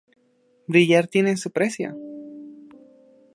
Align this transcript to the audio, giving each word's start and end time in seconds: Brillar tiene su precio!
Brillar 0.65 1.05
tiene 1.05 1.37
su 1.37 1.51
precio! 1.51 1.95